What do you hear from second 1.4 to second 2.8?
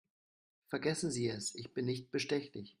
ich bin nicht bestechlich.